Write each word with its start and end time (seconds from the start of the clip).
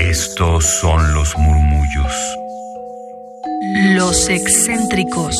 Estos 0.00 0.64
son 0.80 1.12
los 1.14 1.36
murmullos. 1.36 2.12
Los 3.94 4.30
excéntricos. 4.30 5.36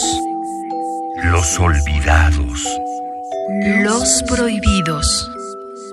Los 1.25 1.59
olvidados. 1.59 2.69
Los 3.83 4.23
prohibidos. 4.29 5.31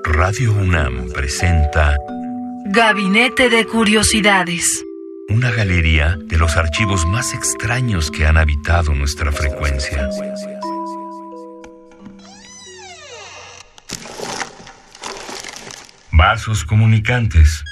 Radio 0.04 0.52
UNAM 0.52 1.10
presenta 1.14 1.96
Gabinete 2.66 3.50
de 3.50 3.66
Curiosidades. 3.66 4.84
una 5.30 5.50
galería 5.52 6.18
de 6.26 6.38
los 6.38 6.58
archivos 6.58 7.06
más 7.06 7.34
extraños 7.34 8.12
que 8.12 8.26
han 8.26 8.36
habitado 8.36 8.94
nuestra 8.94 9.32
frecuencia. 9.32 10.10
Vasos 16.12 16.66
comunicantes. 16.66 17.64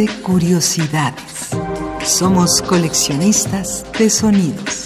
De 0.00 0.08
Curiosidades. 0.22 1.50
Somos 2.02 2.62
coleccionistas 2.62 3.84
de 3.98 4.08
sonidos. 4.08 4.79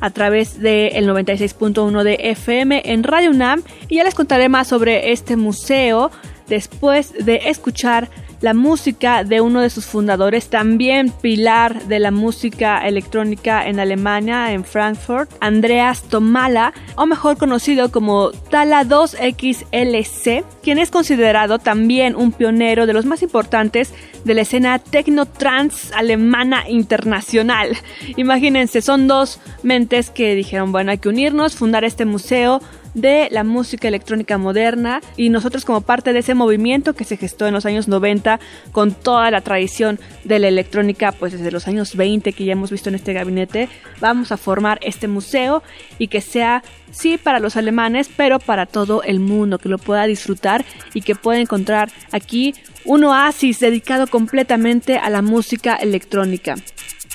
a 0.00 0.10
través 0.10 0.60
del 0.60 1.06
96.1 1.06 2.02
de 2.02 2.18
FM 2.30 2.82
en 2.86 3.04
Radio 3.04 3.30
UNAM 3.30 3.62
y 3.88 3.96
ya 3.96 4.04
les 4.04 4.14
contaré 4.14 4.48
más 4.48 4.68
sobre 4.68 5.12
este 5.12 5.36
museo 5.36 6.10
después 6.48 7.12
de 7.24 7.42
escuchar 7.46 8.08
la 8.40 8.54
música 8.54 9.24
de 9.24 9.40
uno 9.40 9.60
de 9.60 9.70
sus 9.70 9.86
fundadores, 9.86 10.48
también 10.48 11.10
pilar 11.10 11.84
de 11.84 11.98
la 11.98 12.10
música 12.10 12.86
electrónica 12.86 13.66
en 13.66 13.80
Alemania, 13.80 14.52
en 14.52 14.64
Frankfurt, 14.64 15.30
Andreas 15.40 16.02
Tomala, 16.02 16.72
o 16.96 17.06
mejor 17.06 17.36
conocido 17.36 17.90
como 17.90 18.30
Tala 18.30 18.84
2XLC, 18.84 20.44
quien 20.62 20.78
es 20.78 20.90
considerado 20.90 21.58
también 21.58 22.16
un 22.16 22.32
pionero 22.32 22.86
de 22.86 22.92
los 22.92 23.04
más 23.06 23.22
importantes 23.22 23.92
de 24.24 24.34
la 24.34 24.42
escena 24.42 24.78
techno-trans 24.78 25.92
alemana 25.92 26.68
internacional. 26.68 27.76
Imagínense, 28.16 28.82
son 28.82 29.08
dos 29.08 29.40
mentes 29.62 30.10
que 30.10 30.34
dijeron, 30.34 30.72
bueno, 30.72 30.90
hay 30.90 30.98
que 30.98 31.08
unirnos, 31.08 31.56
fundar 31.56 31.84
este 31.84 32.04
museo, 32.04 32.60
de 32.94 33.28
la 33.30 33.44
música 33.44 33.88
electrónica 33.88 34.38
moderna 34.38 35.00
y 35.16 35.28
nosotros 35.28 35.64
como 35.64 35.80
parte 35.80 36.12
de 36.12 36.20
ese 36.20 36.34
movimiento 36.34 36.94
que 36.94 37.04
se 37.04 37.16
gestó 37.16 37.46
en 37.46 37.54
los 37.54 37.66
años 37.66 37.88
90 37.88 38.40
con 38.72 38.92
toda 38.92 39.30
la 39.30 39.40
tradición 39.40 40.00
de 40.24 40.38
la 40.38 40.48
electrónica 40.48 41.12
pues 41.12 41.32
desde 41.32 41.50
los 41.50 41.68
años 41.68 41.96
20 41.96 42.32
que 42.32 42.44
ya 42.44 42.52
hemos 42.52 42.70
visto 42.70 42.88
en 42.88 42.96
este 42.96 43.12
gabinete 43.12 43.68
vamos 44.00 44.32
a 44.32 44.36
formar 44.36 44.78
este 44.82 45.08
museo 45.08 45.62
y 45.98 46.08
que 46.08 46.20
sea 46.20 46.62
sí 46.90 47.18
para 47.18 47.38
los 47.38 47.56
alemanes 47.56 48.10
pero 48.16 48.38
para 48.38 48.66
todo 48.66 49.02
el 49.02 49.20
mundo 49.20 49.58
que 49.58 49.68
lo 49.68 49.78
pueda 49.78 50.06
disfrutar 50.06 50.64
y 50.94 51.02
que 51.02 51.14
pueda 51.14 51.40
encontrar 51.40 51.90
aquí 52.12 52.54
un 52.84 53.04
oasis 53.04 53.60
dedicado 53.60 54.06
completamente 54.06 54.98
a 54.98 55.10
la 55.10 55.22
música 55.22 55.76
electrónica. 55.76 56.56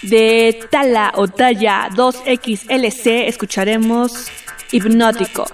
De 0.01 0.59
Tala 0.69 1.13
o 1.15 1.27
Talla 1.27 1.89
2XLC 1.89 3.27
escucharemos 3.27 4.29
hipnótico. 4.71 5.45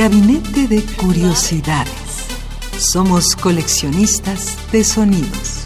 Gabinete 0.00 0.66
de 0.66 0.80
Curiosidades. 0.96 1.92
Somos 2.78 3.34
coleccionistas 3.34 4.56
de 4.72 4.82
sonidos. 4.82 5.60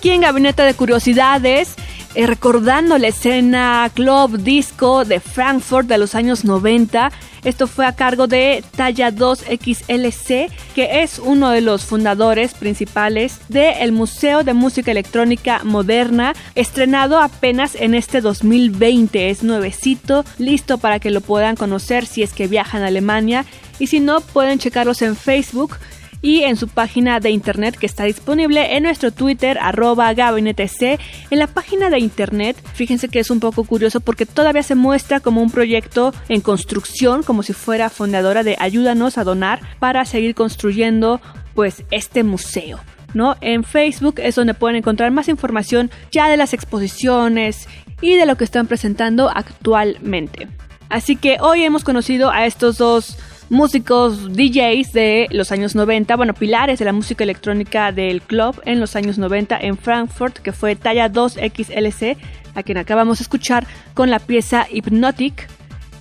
Aquí 0.00 0.12
en 0.12 0.22
Gabinete 0.22 0.62
de 0.62 0.72
Curiosidades, 0.72 1.74
eh, 2.14 2.26
recordando 2.26 2.96
la 2.96 3.08
escena 3.08 3.90
club 3.92 4.38
disco 4.38 5.04
de 5.04 5.20
Frankfurt 5.20 5.88
de 5.88 5.98
los 5.98 6.14
años 6.14 6.42
90. 6.42 7.12
Esto 7.44 7.66
fue 7.66 7.84
a 7.84 7.94
cargo 7.94 8.26
de 8.26 8.64
Talla 8.74 9.10
2 9.10 9.40
XLC, 9.40 10.48
que 10.74 11.02
es 11.02 11.18
uno 11.18 11.50
de 11.50 11.60
los 11.60 11.84
fundadores 11.84 12.54
principales 12.54 13.40
del 13.50 13.92
Museo 13.92 14.42
de 14.42 14.54
Música 14.54 14.90
Electrónica 14.90 15.60
Moderna, 15.64 16.32
estrenado 16.54 17.20
apenas 17.20 17.74
en 17.74 17.94
este 17.94 18.22
2020. 18.22 19.28
Es 19.28 19.42
nuevecito, 19.42 20.24
listo 20.38 20.78
para 20.78 20.98
que 20.98 21.10
lo 21.10 21.20
puedan 21.20 21.56
conocer 21.56 22.06
si 22.06 22.22
es 22.22 22.32
que 22.32 22.48
viajan 22.48 22.84
a 22.84 22.86
Alemania. 22.86 23.44
Y 23.78 23.88
si 23.88 24.00
no, 24.00 24.22
pueden 24.22 24.58
checarlos 24.58 25.02
en 25.02 25.14
Facebook 25.14 25.76
y 26.22 26.42
en 26.42 26.56
su 26.56 26.68
página 26.68 27.20
de 27.20 27.30
internet 27.30 27.76
que 27.78 27.86
está 27.86 28.04
disponible 28.04 28.76
en 28.76 28.82
nuestro 28.82 29.10
Twitter 29.10 29.58
arroba 29.60 30.12
gabinetec. 30.12 31.00
En 31.30 31.38
la 31.38 31.46
página 31.46 31.90
de 31.90 31.98
internet, 31.98 32.56
fíjense 32.74 33.08
que 33.08 33.20
es 33.20 33.30
un 33.30 33.40
poco 33.40 33.64
curioso 33.64 34.00
porque 34.00 34.26
todavía 34.26 34.62
se 34.62 34.74
muestra 34.74 35.20
como 35.20 35.42
un 35.42 35.50
proyecto 35.50 36.12
en 36.28 36.40
construcción, 36.40 37.22
como 37.22 37.42
si 37.42 37.52
fuera 37.52 37.90
fundadora 37.90 38.42
de 38.42 38.56
Ayúdanos 38.58 39.18
a 39.18 39.24
donar 39.24 39.60
para 39.78 40.04
seguir 40.04 40.34
construyendo 40.34 41.20
pues 41.54 41.84
este 41.90 42.22
museo. 42.22 42.78
¿No? 43.12 43.36
En 43.40 43.64
Facebook 43.64 44.14
es 44.18 44.36
donde 44.36 44.54
pueden 44.54 44.76
encontrar 44.76 45.10
más 45.10 45.28
información 45.28 45.90
ya 46.12 46.28
de 46.28 46.36
las 46.36 46.54
exposiciones 46.54 47.66
y 48.00 48.14
de 48.14 48.24
lo 48.24 48.36
que 48.36 48.44
están 48.44 48.68
presentando 48.68 49.28
actualmente. 49.28 50.46
Así 50.90 51.16
que 51.16 51.38
hoy 51.40 51.64
hemos 51.64 51.82
conocido 51.82 52.30
a 52.30 52.46
estos 52.46 52.78
dos 52.78 53.16
músicos 53.50 54.32
DJs 54.32 54.92
de 54.92 55.26
los 55.32 55.52
años 55.52 55.74
90, 55.74 56.16
bueno, 56.16 56.32
pilares 56.32 56.78
de 56.78 56.84
la 56.86 56.92
música 56.92 57.24
electrónica 57.24 57.92
del 57.92 58.22
club 58.22 58.60
en 58.64 58.80
los 58.80 58.96
años 58.96 59.18
90 59.18 59.58
en 59.60 59.76
Frankfurt, 59.76 60.38
que 60.38 60.52
fue 60.52 60.76
talla 60.76 61.10
2XLC, 61.12 62.16
a 62.54 62.62
quien 62.62 62.78
acabamos 62.78 63.18
de 63.18 63.24
escuchar 63.24 63.66
con 63.92 64.08
la 64.08 64.20
pieza 64.20 64.66
Hypnotic, 64.70 65.48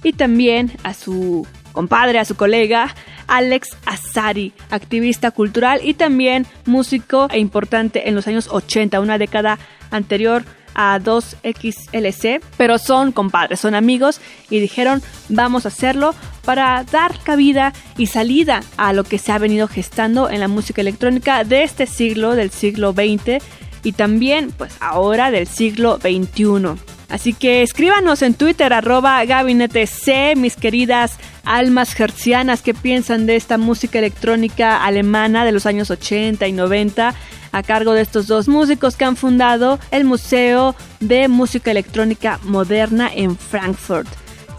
y 0.04 0.14
también 0.14 0.72
a 0.84 0.94
su 0.94 1.46
compadre, 1.74 2.20
a 2.20 2.26
su 2.26 2.36
colega, 2.36 2.96
Alex 3.28 3.70
Azari, 3.86 4.54
activista 4.70 5.32
cultural 5.32 5.82
y 5.84 5.96
también 5.96 6.46
músico 6.66 7.28
e 7.32 7.40
importante 7.40 8.08
en 8.08 8.16
los 8.16 8.28
años 8.28 8.48
80, 8.50 9.00
una 9.00 9.18
década 9.18 9.60
anterior 9.92 10.44
a 10.82 10.98
2XLC, 10.98 12.40
pero 12.56 12.78
son 12.78 13.12
compadres, 13.12 13.60
son 13.60 13.76
amigos 13.76 14.22
y 14.50 14.62
dijeron 14.62 15.04
vamos 15.28 15.66
a 15.66 15.68
hacerlo 15.68 16.16
para 16.46 16.86
dar 16.86 17.20
cabida 17.20 17.74
y 17.98 18.08
salida 18.08 18.64
a 18.78 18.94
lo 18.94 19.04
que 19.04 19.18
se 19.18 19.34
ha 19.34 19.38
venido 19.40 19.68
gestando 19.68 20.30
en 20.30 20.40
la 20.40 20.48
música 20.48 20.80
electrónica 20.80 21.44
de 21.44 21.64
este 21.64 21.86
siglo, 21.86 22.34
del 22.34 22.50
siglo 22.50 22.94
XX 22.94 23.44
y 23.84 23.92
también 23.92 24.52
pues 24.52 24.74
ahora 24.80 25.32
del 25.32 25.48
siglo 25.48 25.98
XXI. 25.98 26.80
Así 27.10 27.34
que 27.34 27.62
escríbanos 27.62 28.22
en 28.22 28.34
Twitter 28.36 28.72
arroba 28.72 29.26
gabinete 29.26 29.86
C, 29.86 30.36
mis 30.38 30.56
queridas 30.56 31.18
almas 31.44 32.00
hercianas 32.00 32.62
que 32.62 32.74
piensan 32.74 33.26
de 33.26 33.36
esta 33.36 33.58
música 33.58 34.00
electrónica 34.00 34.86
alemana 34.86 35.44
de 35.44 35.52
los 35.52 35.66
años 35.66 35.92
80 35.92 36.48
y 36.48 36.54
90 36.54 37.16
a 37.52 37.64
cargo 37.64 37.94
de 37.94 38.02
estos 38.02 38.28
dos 38.28 38.48
músicos 38.48 38.96
que 38.96 39.06
han 39.06 39.16
fundado 39.16 39.80
el 39.92 40.06
Museo 40.06 40.76
de 41.00 41.28
Música 41.28 41.72
Electrónica 41.72 42.40
Moderna 42.44 43.10
en 43.14 43.38
Frankfurt. 43.38 44.08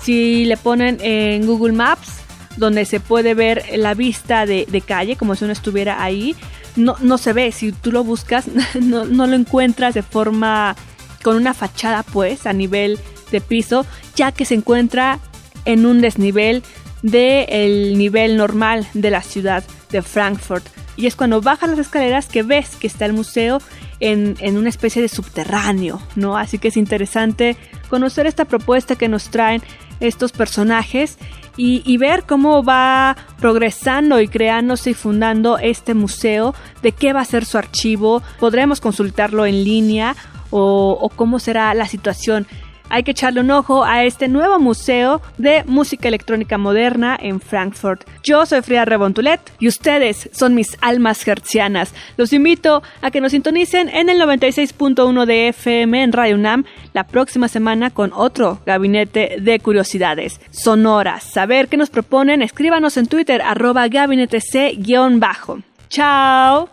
Si 0.00 0.44
le 0.44 0.56
ponen 0.56 0.98
en 1.00 1.46
Google 1.46 1.72
Maps, 1.72 2.20
donde 2.56 2.84
se 2.84 3.00
puede 3.00 3.34
ver 3.34 3.64
la 3.76 3.94
vista 3.94 4.46
de, 4.46 4.82
calle, 4.86 5.16
como 5.16 5.34
si 5.34 5.44
uno 5.44 5.52
estuviera 5.52 6.02
ahí, 6.02 6.34
no, 6.76 6.96
no 7.00 7.18
se 7.18 7.32
ve. 7.32 7.52
Si 7.52 7.72
tú 7.72 7.92
lo 7.92 8.04
buscas, 8.04 8.46
no, 8.80 9.04
no 9.04 9.26
lo 9.26 9.34
encuentras 9.36 9.94
de 9.94 10.02
forma 10.02 10.76
con 11.22 11.36
una 11.36 11.54
fachada, 11.54 12.02
pues, 12.02 12.46
a 12.46 12.52
nivel 12.52 12.98
de 13.30 13.40
piso, 13.40 13.86
ya 14.16 14.32
que 14.32 14.44
se 14.44 14.54
encuentra 14.54 15.18
en 15.64 15.86
un 15.86 16.00
desnivel 16.00 16.62
del 17.02 17.96
nivel 17.96 18.36
normal 18.36 18.86
de 18.94 19.10
la 19.10 19.22
ciudad 19.22 19.64
de 19.90 20.02
Frankfurt. 20.02 20.66
Y 21.00 21.06
es 21.06 21.16
cuando 21.16 21.40
bajas 21.40 21.70
las 21.70 21.78
escaleras 21.78 22.26
que 22.26 22.42
ves 22.42 22.76
que 22.76 22.86
está 22.86 23.06
el 23.06 23.14
museo 23.14 23.62
en, 24.00 24.36
una 24.56 24.68
especie 24.68 25.00
de 25.00 25.08
subterráneo, 25.08 25.98
¿no? 26.14 26.36
Así 26.36 26.58
que 26.58 26.68
es 26.68 26.76
interesante 26.76 27.56
conocer 27.88 28.26
esta 28.26 28.44
propuesta 28.44 28.96
que 28.96 29.08
nos 29.08 29.30
traen 29.30 29.62
estos 30.00 30.32
personajes 30.32 31.16
y, 31.56 31.96
ver 31.96 32.24
cómo 32.24 32.62
va 32.62 33.16
progresando 33.38 34.20
y 34.20 34.28
creándose 34.28 34.90
y 34.90 34.94
fundando 34.94 35.58
este 35.58 35.94
museo, 35.94 36.54
de 36.82 36.92
qué 36.92 37.12
va 37.12 37.20
a 37.20 37.24
ser 37.24 37.44
su 37.46 37.56
archivo, 37.58 38.22
podremos 38.38 38.80
consultarlo 38.80 39.44
en 39.46 39.64
línea 39.64 40.16
o 40.50 41.10
cómo 41.16 41.38
será 41.38 41.72
la 41.74 41.86
situación 41.86 42.46
hay 42.90 43.02
que 43.04 43.12
echarle 43.12 43.40
un 43.40 43.50
ojo 43.50 43.84
a 43.84 44.04
este 44.04 44.28
nuevo 44.28 44.58
museo 44.58 45.22
de 45.38 45.64
música 45.64 46.08
electrónica 46.08 46.58
moderna 46.58 47.16
en 47.20 47.40
Frankfurt. 47.40 48.06
Yo 48.22 48.44
soy 48.44 48.60
Frida 48.62 48.84
Rebontulet 48.84 49.40
y 49.58 49.68
ustedes 49.68 50.28
son 50.32 50.54
mis 50.54 50.76
almas 50.80 51.26
hercianas. 51.26 51.94
Los 52.16 52.32
invito 52.32 52.82
a 53.00 53.10
que 53.10 53.20
nos 53.20 53.32
sintonicen 53.32 53.88
en 53.88 54.10
el 54.10 54.20
96.1 54.20 55.24
de 55.24 55.48
FM 55.48 56.02
en 56.02 56.12
Radio 56.12 56.34
UNAM 56.34 56.64
la 56.92 57.04
próxima 57.04 57.48
semana 57.48 57.90
con 57.90 58.12
otro 58.12 58.58
gabinete 58.66 59.36
de 59.40 59.60
curiosidades 59.60 60.40
sonoras. 60.50 61.22
Saber 61.24 61.68
qué 61.68 61.76
nos 61.76 61.90
proponen, 61.90 62.42
escríbanos 62.42 62.96
en 62.96 63.06
Twitter 63.06 63.40
arroba 63.42 63.88
gabinete 63.88 64.40
C-bajo. 64.40 65.60
¡Chao! 65.88 66.68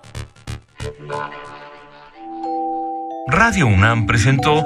Radio 3.28 3.68
UNAM 3.68 4.06
presentó 4.06 4.66